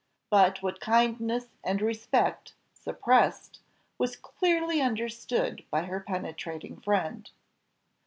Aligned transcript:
But 0.31 0.63
what 0.63 0.79
kindness 0.79 1.45
and 1.63 1.79
respect 1.79 2.55
suppressed 2.73 3.59
was 3.99 4.15
clearly 4.15 4.81
understood 4.81 5.63
by 5.69 5.83
her 5.83 5.99
penetrating 5.99 6.77
friend. 6.79 7.29